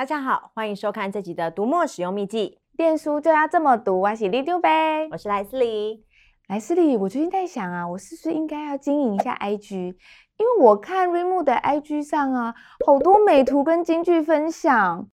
[0.00, 2.58] 大家好，欢迎收看这集的读墨使用秘籍。
[2.74, 6.06] 电书就要这么读，我是里丢呗，我是莱斯里。
[6.48, 9.74] 莱斯里，我最近在想啊，我是不是应该要经营一下 IG？
[9.76, 12.54] 因为我看 Readmoo 的 IG 上啊，
[12.86, 15.06] 好多美图跟金句分享。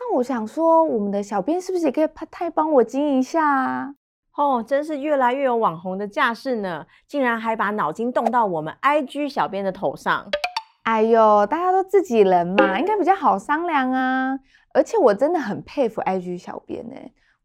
[0.00, 3.94] 那我想说，我们的小编是不是也可以派太帮我经营一下啊？
[4.36, 10.28] 哦，真是越来越有网红的架势呢，竟然还把脑筋动到我们 IG 小编的头上。
[10.82, 14.38] 哎呦，大家都自己人嘛，应该比较好商量啊。
[14.74, 16.96] 而且我真的很佩服 IG 小编呢。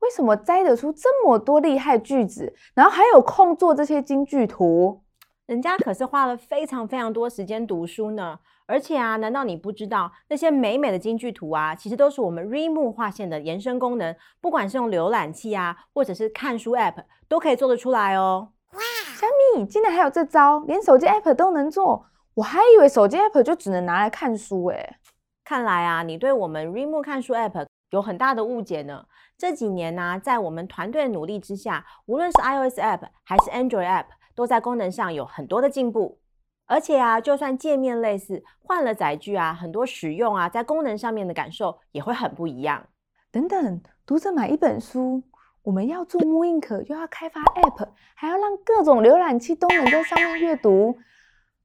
[0.00, 5.02] 为什么摘得出这么多厉害句子，然后还有空做这些金句图？
[5.46, 8.38] 人家可是花了非常非常多时间读书呢。
[8.66, 18.48] 而且啊，难道你不知道那些美美的金句图啊，其实都是我们 Readmoo 划线的延伸功能，不管是用浏览器啊，或者是看书 App，都可以做得出来哦。
[18.72, 18.80] 哇，
[19.14, 19.26] 小
[19.56, 22.06] 米，竟然还有这招，连手机 App 都能做？
[22.34, 24.96] 我还以为手机 App 就只能拿来看书诶。
[25.44, 29.04] 看来啊，你对我们 Readmoo 看书 App 有很大的误解呢。
[29.36, 36.20] 这几年呢、啊，在我们团队的努力之下，无论是 iOS App 还是 Android App，都在功能上有很多的进步。
[36.66, 42.86] 而且啊，就算界面类似，换了载具啊，很多使用啊，在功能上面的感受也会很不一样。
[43.30, 45.22] 等等，读者买一本书，
[45.64, 50.96] 我们要做 mooInk，又要开发 App，还要让各种浏览器都能在上面阅读。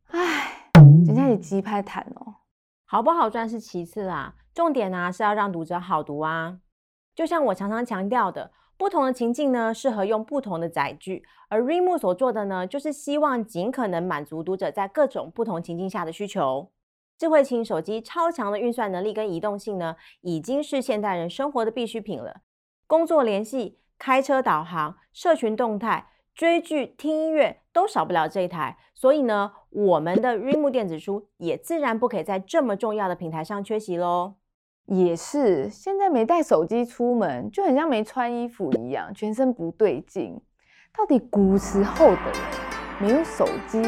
[0.07, 0.66] 唉，人
[1.17, 2.35] 家也急拍谈哦，
[2.85, 6.59] 好不好赚是其次啦，重点呢、啊、是要让读者好读啊。
[7.15, 16.71] 就像我常常强调的，不同的情境呢，适合用不同的载具，而 Readmoo 所做的呢，就是希望尽可能满足读者在各种不同情境下的需求。
[17.17, 22.41] 智慧型手机超强的运算能力跟移动性呢，已经是现代人生活的必需品了。
[22.85, 34.35] 工作联系、开车导航、社群动态、追剧、听音乐都少不了这一台，所以呢，我们的 Readmoo 电子书也自然不可以在这么重要的平台上缺席喽。
[34.85, 40.39] 也是，现在没带手机出门，就很像没穿衣服一样，全身不对劲。
[40.95, 43.81] 到底古时候的人没有手机，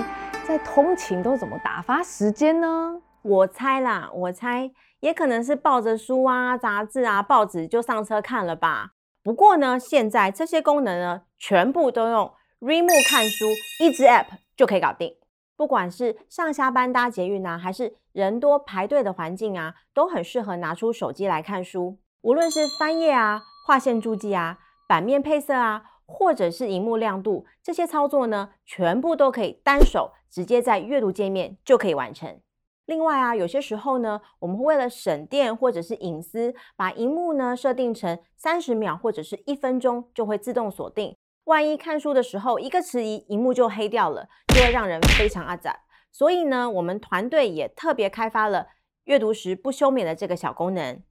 [0.44, 3.00] 在通勤都怎么打发时间呢？
[3.22, 8.94] 我猜啦，我猜也可能是抱着书啊、杂志啊、报纸就上车看了吧。
[9.22, 13.46] 不过呢，现在这些功能呢，全部都用 Remo 看书
[13.80, 14.25] 一支 App
[14.58, 15.16] 就可以搞定。
[15.56, 22.00] 不管是上下班搭捷运啊，还是人多排队的环境啊，都很适合拿出手机来看书。
[22.22, 24.59] 无论是翻页啊、划线注记啊、
[24.90, 32.42] 版面配色啊，或者是荧幕亮度，这些操作呢，全部都可以单手直接在阅读界面就可以完成。
[32.86, 41.16] 另外啊，有些时候呢，我们会为了省电或者是隐私，把荧幕呢设定成三十秒或者是一分钟，就会自动锁定。
[41.50, 45.80] 万一看书的时候一个迟疑，荧幕就黑掉了，就会让人非常阿杂。
[46.12, 48.68] 所以呢，我们团队也特别开发了
[49.06, 51.02] 阅读时不休眠的这个小功能。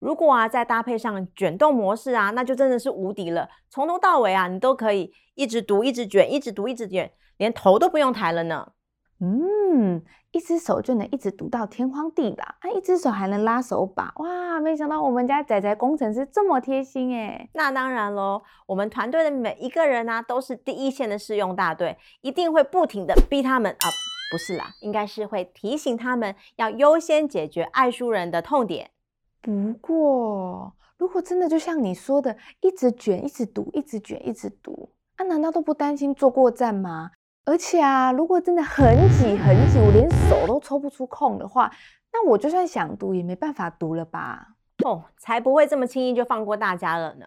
[0.00, 3.48] 如果啊再搭配上卷动模式啊，那就真的是无敌了。
[3.70, 8.72] 从头到尾啊，你都可以一直读、一直卷、一直读、一直卷，连头都不用抬了呢。
[9.24, 10.02] 嗯，
[10.32, 14.60] 一只手就能一直读到天荒地老，啊，一只手还能拉手把，哇！
[14.60, 17.50] 没想到我们家仔仔工程师这么贴心诶。
[17.54, 23.86] 那当然喽，我们团队的每一个人呢、啊，都是第一线的试用大队，一定会不停的逼他们啊，
[24.30, 28.90] 不是啦，应该是会提醒他们要优先解决爱书人的痛点。
[29.42, 37.10] 不过，如果真的就像你说的，一直卷、一直读、一直卷、一直读，啊，难道都不担心坐过站吗？
[37.46, 41.70] 而且啊，如果真的很挤很挤，我连手都抽不出空的话，
[42.10, 44.54] 那我就算想读也没办法读了吧？
[44.82, 47.26] 哦，才不会这么轻易就放过大家了呢。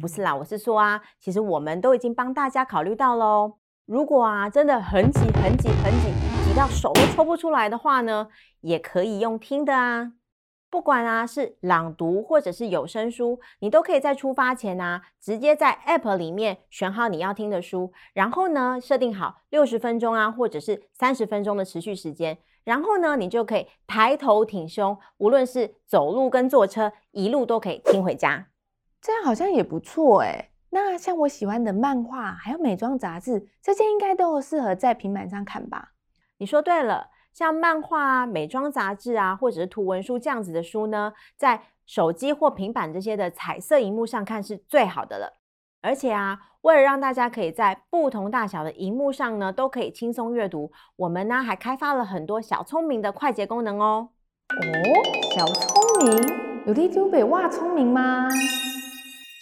[0.00, 3.54] 不是啦，我是说啊，其实我们都已经帮大家考虑到喽。
[3.86, 6.08] 如果啊，真的很挤很挤很挤，
[6.44, 8.26] 挤到手都抽不出来的话呢，
[8.62, 10.12] 也可以用听的啊。
[10.76, 28.48] 不管啊是朗读或者是有声书，你都可以在出发前啊，直接在 App 里面选好你要听的书，然后呢设定好六十分钟啊，或者是三十分钟的持续时间，然后呢你就可以抬头挺胸，无论是走路跟坐车，一路都可以听回家。
[29.00, 30.50] 这样好像也不错诶。
[30.68, 35.92] 那像我喜欢的漫画还有美妆杂志，这些应该都适合在平板上看吧？
[36.36, 37.12] 你说对了。
[37.36, 45.34] 像漫画啊、美妆杂志啊，或者是图文书这样子的书呢，在手机或平板这些的彩色荧幕上看是最好的了。
[45.82, 54.08] 而且啊，为了让大家可以在不同大小的荧幕上呢，都可以轻松阅读，我们呢还开发了很多小聪明的快捷功能哦。
[54.48, 58.30] 哦，小聪明，有里长伯哇聪明吗？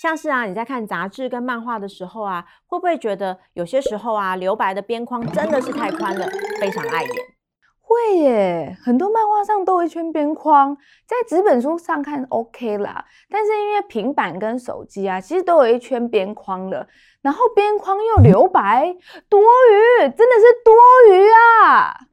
[0.03, 6.27] 像是啊，你在看杂志跟漫画的时候啊，会不会觉得有些时候啊，留白的边框真的是太宽了，
[6.61, 7.34] 非常碍眼？
[7.87, 10.75] 会耶，很多漫画上都有一圈边框，
[11.07, 13.05] 在纸本书上看 OK 啦。
[13.29, 16.89] 但是因为平板跟手机啊，其实都有一圈边框了，
[17.21, 18.97] 然后边框又留白，
[19.29, 20.75] 多余，真的是多
[21.15, 22.09] 余啊！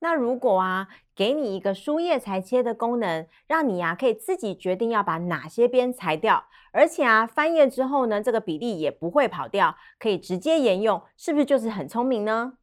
[0.00, 12.57] 那如果啊，给你一个书页裁切的功能，让你呀、啊、可以自己决定要把哪些边裁掉，而且啊翻页之后呢，这个比例也不会跑掉，可以直接沿用，是不是就是很聪明呢？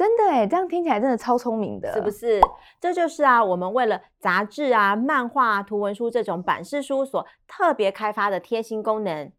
[0.00, 2.40] 真的诶，这样听起来真的超聪明的，是不是？
[2.80, 9.30] 这就是啊，我们为了杂志啊、漫画啊、图文书这种版式书所特别开发的贴心功能。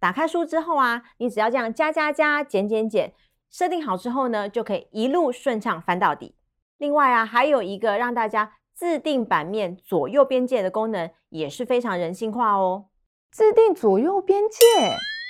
[0.00, 3.12] 打开书之后啊，你只要这样加加加、减减减，
[3.50, 6.34] 设定好之后呢，就可以一路顺畅翻到底。
[6.78, 12.86] 另外啊，还有一个让大家自定版面左右边界的功能，也是非常人性化哦。
[13.30, 14.64] 自定左右边界，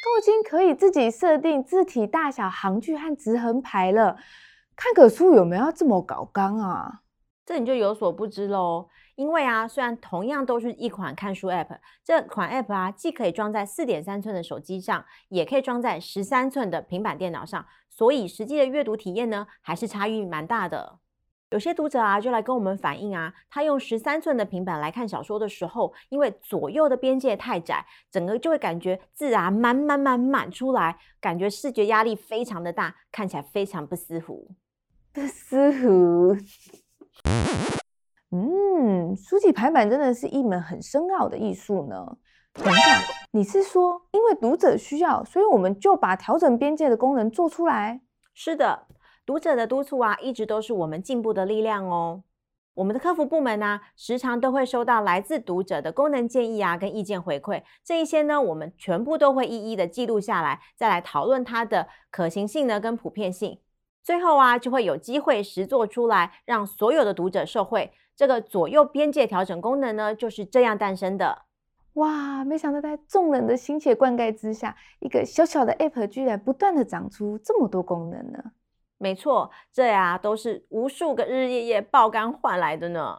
[0.05, 4.17] 都已经可以自己设定字体大小、行距和直横排了。
[4.77, 7.01] 看个书有没有要这么搞刚啊？
[7.45, 8.89] 这你就有所不知喽。
[9.15, 20.99] 因为啊，虽然同样都是一款看书 App，这款 App 啊，既可以装在四点三寸的手机上，也可以装在十三寸的平板电脑上，所以实际的阅读体验呢，还是差异蛮大的。
[21.51, 34.51] 有些读者啊，就来跟我们反映啊，他用十三寸的平板来看小说的时候，因为左右的边界太窄，整个就会感觉字啊满满满满出来，感觉视觉压力非常的大，看起来非常不舒服。
[35.17, 36.37] 不舒服。
[38.31, 42.19] 嗯，书籍排版真的是一门很深奥的艺术呢。
[42.53, 42.75] 等等，
[43.31, 48.03] 你是说因为读者需要，所以我们就把调整边界的功能做出来？
[48.35, 48.89] 是的，
[49.25, 52.23] 读者的督促啊，一直都是我们进步的力量哦。
[52.75, 57.63] 我们的客服部门呢、啊，时常都会收到来自读者的功能建议啊，跟意见回馈。
[57.83, 63.59] 这一些呢，我们全部都会一一的记录下来，再来讨论它的可行性呢，跟普遍性。
[64.07, 67.91] 最后啊，就会有机会实作出来，让所有的读者受惠。
[68.15, 71.43] 这个左右边界调整功能呢，就是这样诞生的。
[71.95, 78.53] 哇，没想到在众人的心血灌溉之下，一个小小的 App 居然不断的长出这么多功能呢。
[78.97, 83.19] 没错，这呀都是无数个日日夜夜爆肝换来的呢。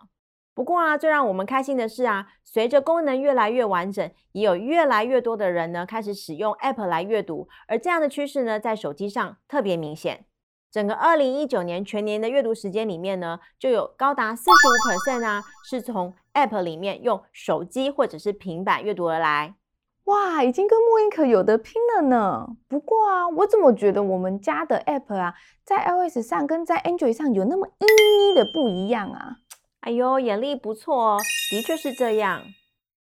[0.53, 10.23] 不过啊，最让我们开心的是啊，随着功能越来越完整，也有越来越多的人呢开始使用 App 来阅读，而这样的趋势呢，在手机上特别明显。
[10.71, 19.55] 整个二零一九年全年的阅读时间里面呢，就有高达四十五 percent 啊，是从 App 里面用手机或者是平板阅读而来。
[20.03, 22.47] 哇，已经跟 mooInk 有得拼了呢。
[22.67, 25.33] 不过啊，我怎么觉得我们家的 App 啊，
[25.63, 29.37] 在 iOS 上跟在 Android 上有那么一咪咪的不一样啊？
[29.81, 31.19] 哎呦，眼力不错哦，
[31.51, 32.43] 的确是这样。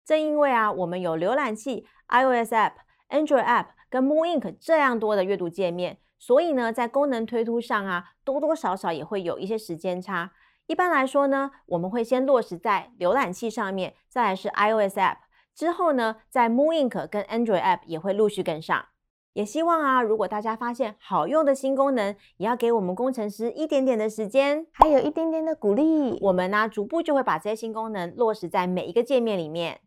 [0.04, 2.72] 正因为啊，我们有浏览器、iOS App、
[3.10, 5.98] Android App 跟 Moon Ink 这样多的阅读界面。
[6.18, 10.32] 所以呢，在功能推出上啊，多多少少也会有一些时间差。
[10.66, 15.18] 一般来说呢，我们会先落实在浏览器上面，再来是 iOS App，
[15.54, 18.86] 之后呢，在 Moonink 跟 Android App 也会陆续跟上。
[19.34, 26.18] 也希望啊，如果大家发现好用的新功能，也要给我们工程师一点点的时间，还有一点点的鼓励。
[26.22, 29.82] 我们呢，逐步就会把这些新功能落实在每一个界面里面。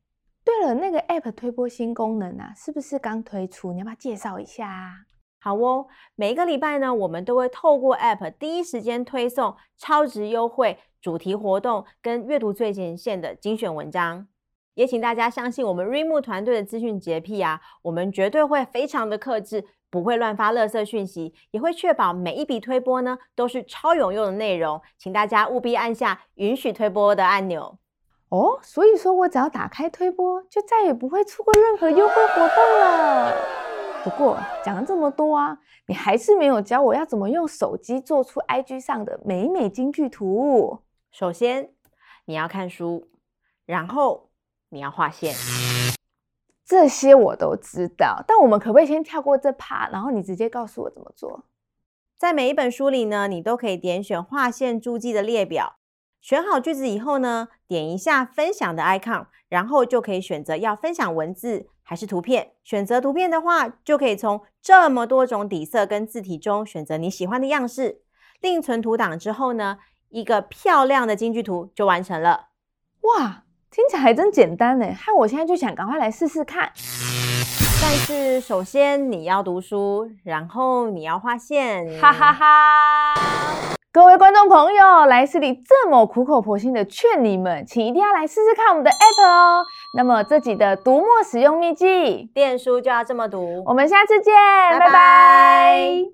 [0.46, 3.74] 对了，那个 App 推播新功能啊，是不是刚推出？
[3.74, 5.08] 你要不要介绍一下？
[5.42, 14.28] 好哦，每一个礼拜呢，我们都会透过 App 第一时间推送超值优惠、主题活动跟阅读最前线的精选文章。
[14.74, 24.82] 也请大家相信我们 Reemu 团队的资讯洁癖啊，我们绝对会非常的克制，不会乱发垃圾讯息，也会确保每一笔推播呢都是超有用的内容。
[24.98, 27.78] 请大家务必按下允许推播的按钮
[28.30, 28.60] 哦。
[28.62, 33.69] 所以说我只要打开推播，就再也不会错过任何优惠活动了。
[34.10, 40.80] 不过讲了这么多啊，你还是没有教我要怎么用手机做出 IG 上的美美京剧图。
[41.12, 41.70] 首先，
[42.26, 43.08] 你要看书，
[43.68, 44.32] 然后
[44.70, 45.36] 你要画线。
[46.66, 51.44] 这些我都知道，但我们可不可以先跳过这 part，然后你直接告诉我怎么做？
[52.18, 55.79] 在每一本书里呢，你都可以点选画线注记的列表。
[56.22, 62.52] 选好句子以后呢，点一下分享的 icon，然后就可以选择要分享文字还是图片。
[62.64, 68.02] 选择图片的话，就可以从这么多种底色跟字体中选择你喜欢的样式。
[68.42, 72.50] 另存图档之后呢，一个漂亮的京剧图就完成了。
[73.02, 76.72] 哇，听起来还真简单呢，害我现在就想赶快来试试看。
[77.82, 83.79] 但是首先你要读书，然后你要画线，哈哈哈。
[83.92, 89.66] 各位观众朋友，莱斯里这么苦口婆心的劝你们，请一定要来试试看我们的 App 哦。
[89.98, 93.64] 那么这集的读墨使用秘籍，电书就要这么读。
[93.66, 94.32] 我们下次见，
[94.74, 94.86] 拜拜。
[94.86, 96.06] 拜拜。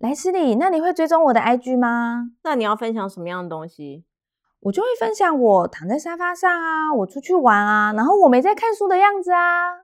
[0.00, 2.30] 莱斯里，那你会追踪我的 IG 吗？
[2.42, 4.04] 那你要分享什么样的东西？
[4.62, 9.81] 我就会分享我躺在沙发上啊，我出去玩啊，然后我没在看书的样子啊。